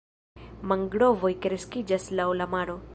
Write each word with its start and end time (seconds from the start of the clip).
Mangrovoj 0.71 1.33
kreskiĝas 1.47 2.11
laŭ 2.21 2.31
la 2.43 2.51
maro. 2.57 2.81